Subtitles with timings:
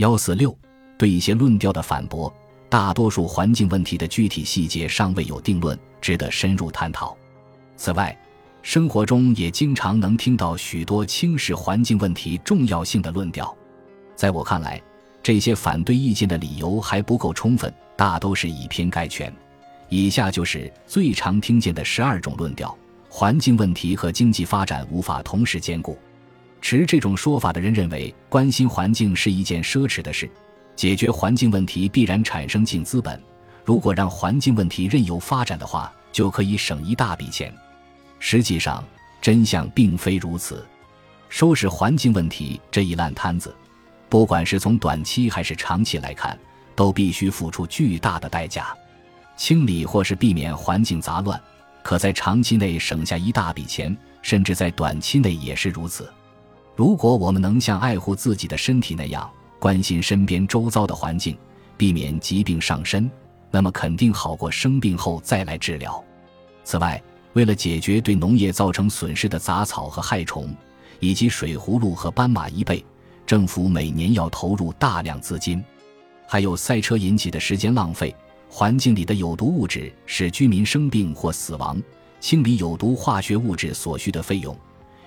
[0.00, 0.56] 幺四六，
[0.96, 2.34] 对一些论调的反驳，
[2.70, 7.14] 大多数环境问题的具体细节尚未有定论，值得深入探讨。
[7.76, 8.18] 此外，
[8.62, 13.54] 生活中也经常能听到许多轻视环境问题重要性的论调。
[14.16, 14.80] 在我看来，
[15.22, 19.30] 这些反对意见的理由还不够充分，大都是以偏概全。
[19.90, 22.74] 以下就是最常听见的十二种论调：
[23.10, 25.98] 环境问题和经济发展无法同时兼顾。
[26.60, 30.30] 持这种说法的人认为，关心环境是一件奢侈的事，
[30.76, 33.20] 解决环境问题必然产生净资本。
[33.64, 37.52] 如果让环境问题任由发展的话，就可以省一大笔钱。
[38.18, 38.84] 实际上，
[39.20, 40.66] 真相并非如此。
[41.28, 43.54] 收拾环境问题这一烂摊子，
[44.08, 46.38] 不管是从短期还是长期来看，
[46.74, 48.74] 都必须付出巨大的代价。
[49.36, 51.40] 清理或是避免环境杂乱，
[51.82, 56.12] 可在长期内省下一大笔钱，甚至在短期内也是如此。
[56.80, 61.36] 如果我们能像爱护自己的身体那样关心身边周遭的环境，
[61.76, 63.10] 避免疾病上身，
[63.50, 66.02] 那么肯定好过生病后再来治疗。
[66.64, 66.98] 此外，
[67.34, 70.56] 为了解决对农业造成损失的杂草和害虫，
[71.00, 72.82] 以及水葫芦和斑马贻贝，
[73.26, 75.62] 政府每年要投入大量资金。
[76.26, 78.16] 还有赛车引起的时间浪费，
[78.48, 81.78] 环境里的有毒物质使居民生病或死亡，
[82.20, 84.56] 清理有毒化学物质所需的费用。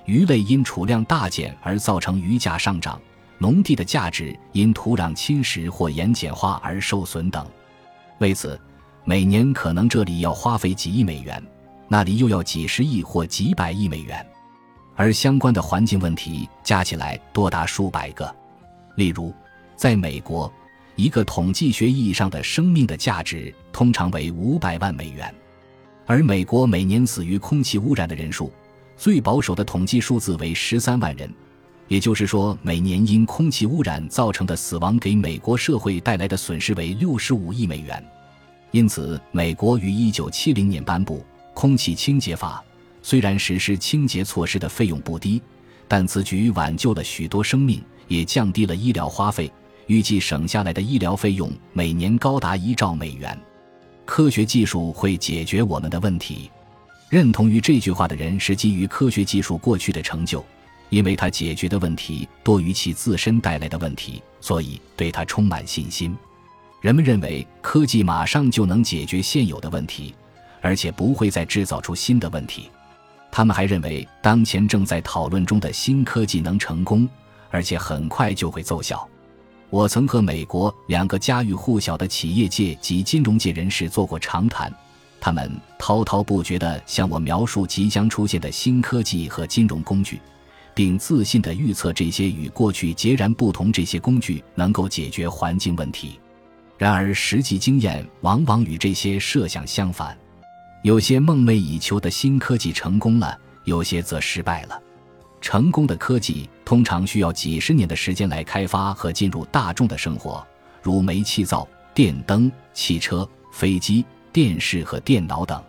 [0.05, 2.99] 鱼类因储量大减而造成鱼价上涨，
[3.37, 7.45] 农地的价值因土壤侵蚀或盐碱化而受损等。
[8.19, 8.59] 为此，
[9.05, 11.41] 每年可能这里要花费几亿美元，
[11.87, 14.25] 那里又要几十亿或几百亿美元，
[14.95, 18.33] 而相关的环境问题加起来多达数百个。
[18.95, 19.33] 例如，
[19.75, 20.51] 在美国，
[20.95, 25.33] 一个统计学意义上的生命的价值通常为五百万美元，
[26.05, 28.51] 而美国每年死于空气污染的人数。
[28.97, 31.31] 最保守的统计数字为十三万人，
[31.87, 38.03] 也就是说，每年因空气污染造成的死亡给美国社会带来的损失为六十五亿美元。
[38.71, 41.17] 因此，美国于一九七零年颁布
[41.53, 42.63] 《空气清洁法》，
[43.01, 45.41] 虽然实施清洁措施的费用不低，
[45.87, 49.51] 但此举挽救了许多生命，也降低了医疗花费。
[49.87, 53.37] 预计省下来的医疗费用每年高达一兆美元。
[54.05, 56.49] 科学技术会解决我们的问题。
[57.13, 60.43] 认同于这句话的人是基于科学技术过去的成就，
[60.89, 66.17] 因为他解决的问题多于其自身带来的问题，所以对他充满信心。
[66.81, 70.15] 人们认为科技马上就能解决现有的问题，
[70.59, 72.71] 而且不会再制造出新的问题。
[73.31, 77.07] 他们还认为当前正在讨论中的新科技能成功，
[77.51, 79.07] 而且很快就会奏效。
[79.69, 84.73] 我曾和美国两个家喻户晓的企业界及金融界人士做过长谈。
[85.23, 90.19] 他们滔滔不绝地向我描述即将出现的新科技和金融工具，
[90.75, 93.71] 并自信地预测这些与过去截然不同。
[93.71, 96.19] 这些工具能够解决环境问题，
[96.77, 100.13] 然而实际经验往往与这些设想相反。
[100.81, 104.77] 有些梦寐以求的新科技成功了，有些则失败了。
[105.39, 110.45] 成功的科技通常需要几十年的时间来开发和进入大众的生活，
[110.81, 114.03] 如煤气灶、电灯、汽车、飞机。
[114.33, 115.63] 电视和电脑等，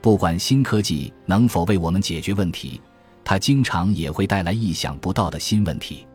[0.00, 2.80] 不管新科技能否为我们解决问题，
[3.24, 6.06] 它经常也会带来意想不到的新问题。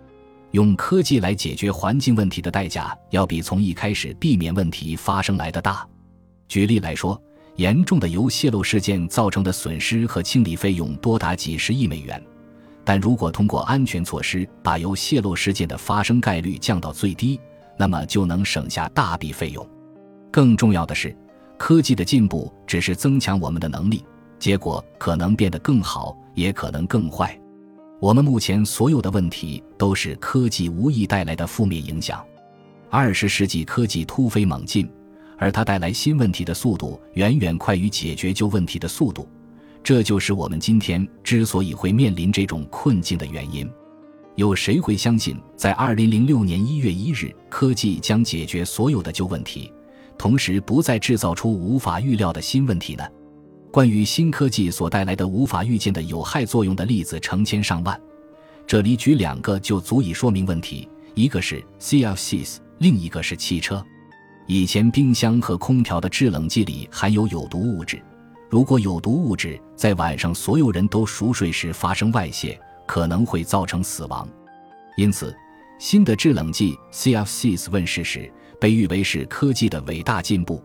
[0.52, 5.86] 用科技来解决环境问题的代价，要比从一开始避免问题发生来的大。
[6.48, 7.22] 举例来说，
[7.58, 12.24] 严重的油泄漏事件造成的损失和清理费用多达几十亿美元，
[12.86, 17.38] 但如果通过安全措施把油泄漏事件的发生概率降到最低，
[17.78, 19.68] 那么就能省下大笔费用。
[20.32, 21.14] 更重要的是。
[21.66, 24.04] 科技的进步只是增强我们的能力，
[24.38, 27.40] 结果可能变得更好，也可能更坏。
[28.02, 32.22] 我们目前所有的问题都是科技无意带来的负面影响。
[32.90, 34.92] 二十世纪科技突飞猛进，
[35.38, 39.26] 而它带来新问题的速度远远快于解决旧问题的速度，
[39.82, 43.66] 这就是我们今天之所以会面临这种困境的原因。
[44.36, 49.72] 有谁会相信，在二零零六年一月一日，科技将解决所有的旧问题？
[50.18, 53.04] 同时，不再制造出无法预料的新问题呢？
[53.72, 58.00] 关于新科技所带来的无法预见的有害作用的例子成千上万，
[58.68, 63.84] 这里举两个就足以说明问题：一个是 CFCs，另一个是汽车。
[64.46, 68.00] 以前冰箱和空调的制冷剂里含有有毒物质，
[68.50, 74.28] 如果有毒物质在晚上所有人都熟睡时发生外泄，可能会造成死亡。
[74.98, 75.36] 因此，
[75.80, 78.32] 新的制冷剂 CFCs 问世时。
[78.60, 80.64] 被誉为是科技的伟大进步，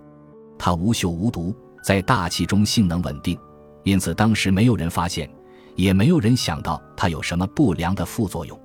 [0.58, 3.38] 它无嗅无毒，在大气中性能稳定，
[3.84, 5.28] 因此当时没有人发现，
[5.74, 8.58] 也没有人想到它有什么不良的副作用。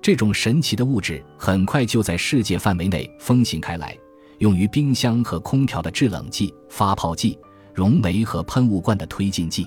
[0.00, 3.96] 这种神奇的物质很快就在世界范围内风行开来，
[4.38, 7.38] 用于冰箱和空调的制冷剂、发泡剂、
[7.72, 9.66] 溶酶和喷雾罐的推进剂。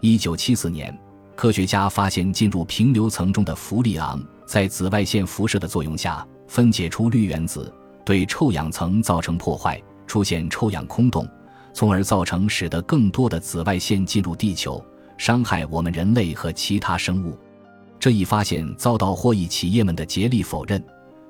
[0.00, 0.96] 一九七四年，
[1.34, 7.72] 科学家发现进入平流层中的氟利昂在紫外线辐射的作用下分解出氯原子，
[8.04, 11.26] 对臭氧层造成破坏，出现臭氧空洞，
[11.72, 14.84] 从而造成使得更多的紫外线进入地球，
[15.16, 17.38] 伤害我们人类和其他生物。
[17.98, 20.84] 这一发现遭到获益企业们的竭力否认，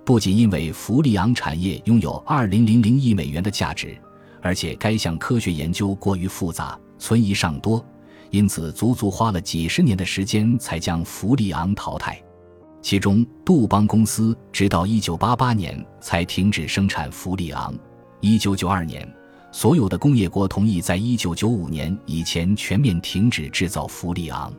[0.05, 3.97] 不仅因为氟利昂产业拥有二零零零亿美元的价值，
[4.43, 7.85] 而且该项科学研究过于复杂，存疑尚多。
[8.31, 12.21] 因此，足足花了几十年的时间才将氟利昂淘汰。
[12.85, 17.75] 其中，杜邦公司直到1988年才停止生产氟利昂。
[18.21, 19.15] 1992年，
[19.51, 24.53] 所有的工业国同意在1995年以前全面停止制造氟利昂。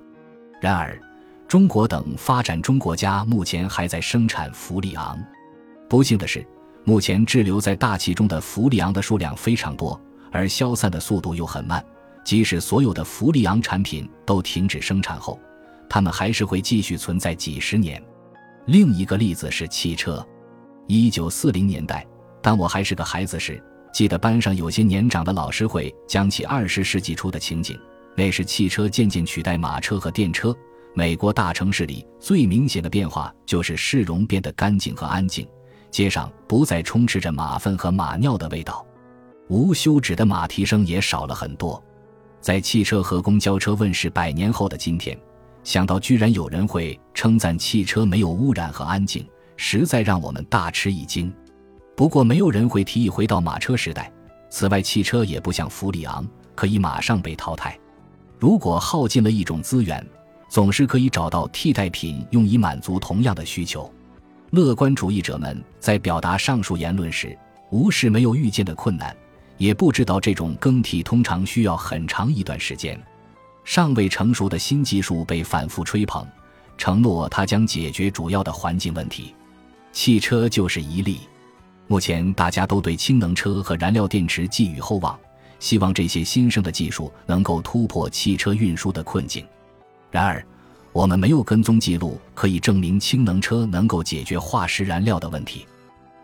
[0.60, 1.00] 然而，
[1.48, 5.16] 中国等发展中国家目前还在生产氟利昂。
[5.88, 6.44] 不幸的是，
[6.84, 10.02] 目前滞留在大气中的氟利昂的数量非常多，
[10.32, 11.86] 而消散的速度又很慢。
[12.24, 15.40] 即使所有的氟利昂产品都停止生产后，
[15.88, 18.02] 它们还是会继续存在几十年。
[18.66, 20.26] 另一个例子是汽车。
[20.88, 22.06] 一九四零年代，
[22.42, 23.62] 当我还是个孩子时，
[23.94, 27.80] 记得班上有些年长的老师会讲起二十世纪初的情景。
[28.16, 30.56] 那时汽车渐渐取代马车和电车。
[30.96, 35.48] 美国大城市里最明显的变化就是市容变得干净和安静，
[35.92, 38.84] 街上不再充斥着马粪和马尿的味道，
[39.50, 41.84] 无休止的马蹄声也少了很多。
[42.40, 45.20] 在汽车和公交车问世百年后的今天，
[45.66, 49.28] 想到居然有人会称赞汽车没有污染和安静，
[49.58, 51.34] 实在让我们大吃一惊。
[51.98, 54.12] 不过，没有人会提议回到马车时代。
[54.48, 57.78] 此外，汽车也不像弗里昂可以马上被淘汰。
[58.38, 60.06] 如果耗尽了一种资源，
[60.50, 63.92] 总是可以找到替代品用以满足同样的需求。
[64.52, 67.36] 乐观主义者们在表达上述言论时，
[67.72, 69.14] 无视没有预见的困难。
[69.58, 73.02] 也不知道这种更替通常需要很长一段时间，
[73.66, 76.26] 尚未成熟的新技术被反复吹捧，
[76.78, 79.34] 承诺它将解决主要的环境问题。
[79.92, 81.20] 汽车就是一例。
[81.88, 85.20] 目前大家都对氢能车和燃料电池寄予厚望，
[85.60, 89.46] 希望这些新生的技术能够突破汽车运输的困境。
[90.12, 90.46] 然而，
[90.92, 95.66] 我们没有跟踪记录可以证明氢能车能够解决化石燃料的问题。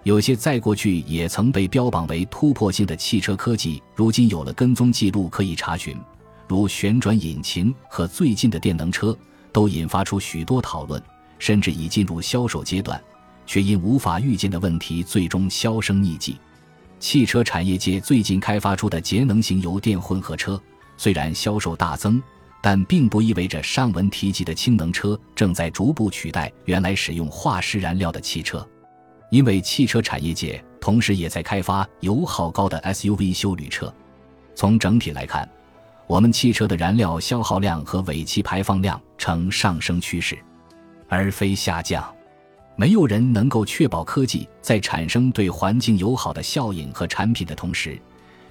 [0.04, 5.96] 有些在过去也曾被标榜为突破性的汽车科技，如今有了跟踪记录可以查询，
[6.52, 9.18] 如旋转引擎和最近的电能车，
[9.54, 11.02] 都引发出许多讨论，
[11.40, 13.02] 甚至已进入销售阶段，
[13.46, 16.38] 却因无法预见的问题最终销声匿迹。
[17.00, 20.62] 汽车产业界最近开发出的节能型油电混合车，
[20.98, 22.22] 虽然销售大增，
[22.62, 28.68] 但并不意味着上文提及的氢能车正在逐步取代原来使用化石燃料的汽车。
[29.30, 33.94] 因为汽车产业界同时也在开发油耗高的 SUV 休旅车。
[34.54, 35.50] 从整体来看，
[36.12, 40.38] 我们汽车的燃料消耗量和尾气排放量呈上升趋势，
[41.08, 42.04] 而非下降。
[42.76, 47.98] 没有人能够确保科技在产生对环境友好的效应和产品的同时，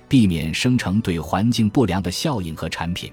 [0.09, 3.13] 避免生成对环境不良的效应和产品。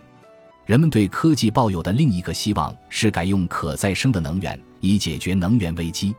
[0.65, 6.15] 人们对科技抱有的另一个希望是改用可再生的能源，以解决能源危机。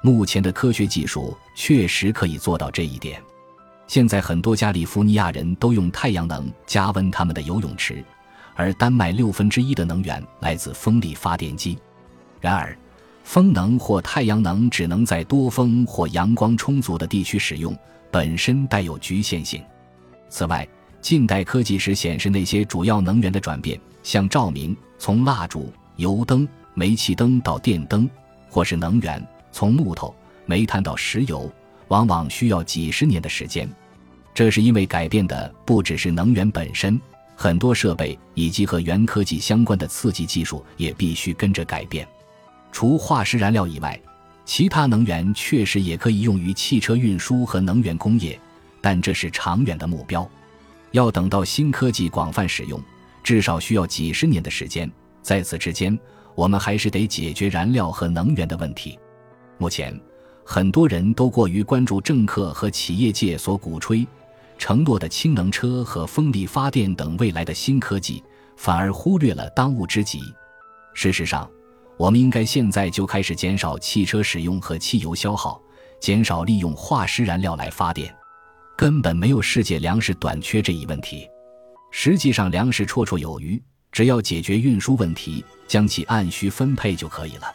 [0.00, 3.20] 目前的科学技术确实可以做到这一点。
[3.86, 8.02] 现在很多加利福尼亚人都用太阳能加温他们的游泳池，
[8.54, 11.78] 而丹麦六分之一的能源来自风力发电机。
[12.40, 12.76] 然而，
[13.22, 17.76] 风能或太阳能只能在多风或阳光充足的地区使用，
[18.10, 19.62] 本身带有局限性。
[20.28, 20.66] 此外，
[21.00, 28.08] 近代科技史显示，那些主要能源的转变，像照明从蜡烛、油灯、煤气灯到电灯，
[28.48, 29.24] 或是能源。
[29.52, 30.12] 从木头、
[30.46, 31.48] 煤炭到石油，
[31.88, 33.68] 往往需要几十年的时间。
[34.32, 37.00] 这是因为改变的不只是能源本身，
[37.36, 42.06] 很多设备以及和原科技相关的刺激技术也必须跟着改变。
[42.72, 44.00] 除化石燃料以外，
[44.44, 48.38] 其他能源确实也可以用于汽车运输和能源工业，
[48.80, 50.28] 但这是长远的目标。
[50.90, 52.80] 要等到新科技广泛使用，
[53.22, 54.90] 至少需要几十年的时间。
[55.22, 55.98] 在此之间，
[56.34, 58.98] 我们还是得解决燃料和能源的问题。
[59.58, 59.98] 目前，
[60.44, 64.06] 很多人都过于关注政客和企业界所鼓吹、
[64.58, 68.22] 承诺的氢能车和风力发电等未来的新科技，
[68.56, 70.20] 反而忽略了当务之急。
[70.92, 71.50] 事实上，
[71.96, 75.60] 我们应该现在就开始减少汽车使用和汽油消耗，
[75.98, 78.14] 减少利用化石燃料来发电。
[78.76, 81.26] 根本没有世界粮食短缺这一问题。
[81.90, 83.60] 实际上，粮食绰绰有余，
[83.92, 87.46] 只要解决运输问题，将其按需分配就可以了。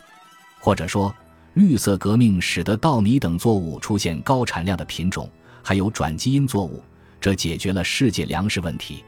[0.59, 1.13] 或者说，
[1.53, 5.29] 绿色革命使得稻米等作物出现高产量的品种，
[5.63, 6.81] 还有转基因作物，
[7.19, 9.03] 这解决了世界粮食问题。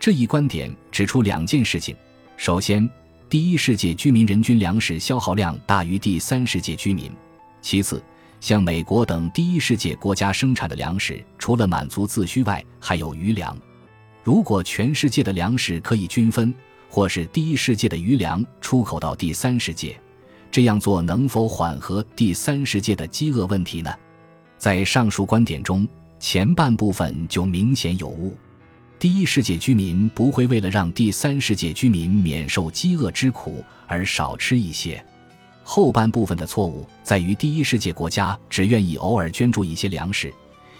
[0.00, 1.96] 这一观点指出两件事情：
[2.36, 2.88] 首先，
[3.28, 7.10] 第一世界居民人均粮食消耗量大于第三世界居民；
[7.62, 8.02] 其次，
[8.40, 13.56] 像美国等第一世界国家生产的粮食，除了满足自需外，还有余粮。
[14.22, 16.52] 如果全世界的粮食可以均分，
[16.88, 19.98] 或是第一世界的余粮出口到第三世界，
[20.54, 23.92] 这样做能否缓和第三世界的饥饿问题呢？
[24.56, 25.84] 在上述观点中，
[26.20, 28.36] 前半部分就明显有误。
[28.96, 35.04] 第一世界居民不会为了让第三世界居民免受饥饿之苦而少吃一些。
[35.64, 40.32] 后半部分的错误在于，第一世界国家只愿意偶尔捐助一些粮食，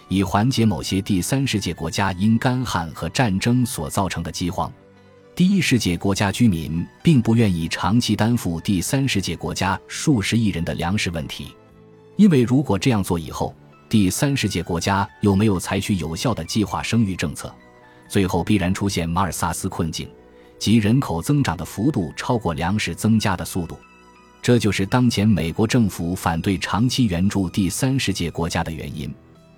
[0.07, 4.71] 以缓解某些第三世界国家因干旱和战争所造成的饥荒。
[5.35, 11.53] 第一世界国家居民并不愿意长期担负第三世界国家数十亿人的粮食问题，
[12.15, 13.53] 因为如果这样做以后，
[13.89, 17.53] 第三世界国家又没有采取有效的计划生育政策，
[18.07, 20.07] 最后必然出现马尔萨斯困境，
[20.57, 23.77] 即人口增长的幅度超过粮食增加的速度。
[24.41, 29.13] 这就是当前美国政府反对长期援助第三世界国家的原因，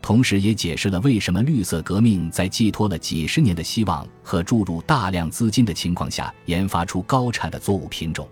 [0.07, 8.25] 同时也解释了为什么绿色革命在寄托了几十年的希望和注入大量资金的情况下，研发出高产的作物品种，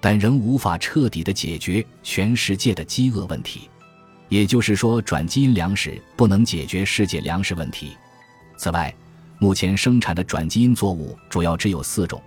[0.00, 3.68] 但仍无法彻底的解决全世界的饥饿问题。
[4.28, 7.96] 也就是说，转基因粮食不能解决世界粮食问题。
[8.56, 8.94] 此外，
[9.40, 12.22] 目前生产的转基因作物主要只有四种，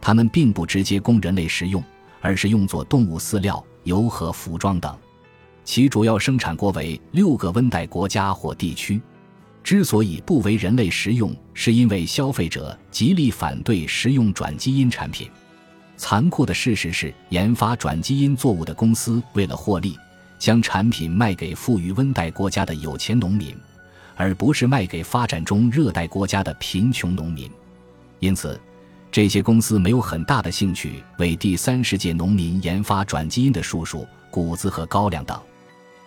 [0.00, 1.80] 它们并不直接供人类食用。
[2.20, 4.98] 而是用作动物饲料、油和服装等，
[5.64, 9.00] 其主要生产国为六个温带国家或地区。
[9.62, 15.30] 之所以不为人类食用，是因为消费者极力反对食用转基因产品。
[15.96, 19.98] 残酷的事实是，研发转基因作物的公司为了获利，
[20.38, 23.56] 将产品卖给富裕温带国家的有钱农民，
[24.14, 27.50] 而不是卖给发展中热带国家的贫穷农民。
[28.20, 28.60] 因此。
[29.10, 35.40] 这些公司没有很大的兴趣为第三世界农民研发转基因的树薯、谷子和高粱等。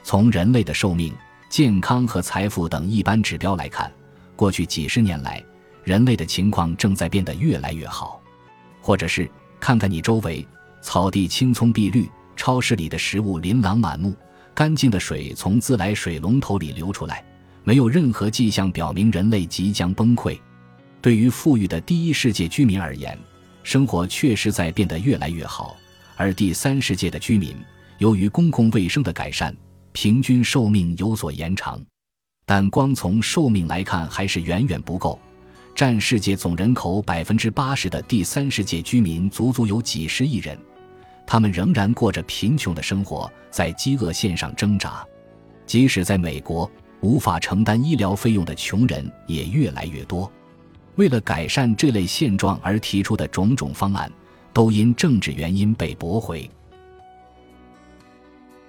[0.08, 1.14] 从人类的寿命、
[1.50, 3.92] 健康和财富等一般指标来看，
[4.38, 5.44] 过去几十年来，
[5.84, 8.22] 人类的情况正在变得越来越好。
[8.80, 10.48] 或者是看看你周围，
[10.82, 14.16] 草地青葱碧绿，超市里的食物琳琅满目，
[14.56, 17.22] 干净的水从自来水龙头里流出来，
[17.66, 20.40] 没有任何迹象表明人类即将崩溃。
[21.02, 23.20] 对于富裕的第一世界居民而言，
[23.62, 25.76] 生活确实在变得越来越好；
[26.16, 27.54] 而第三世界的居民，
[27.98, 29.54] 由于公共卫生的改善，
[30.00, 31.84] 平均寿命有所延长。
[32.46, 35.20] 但光从寿命来看，还是远远不够。
[35.74, 40.56] 占世界总人口百分之八十的第三世界居民，足足有几十亿人，
[41.25, 45.04] 他们仍然过着贫穷的生活，在饥饿线上挣扎。
[45.66, 46.70] 即使在美国，
[47.01, 50.32] 无法承担医疗费用的穷人也越来越多。
[50.98, 54.12] 为了改善这类现状而提出的种种方案，
[54.54, 56.48] 都因政治原因被驳回。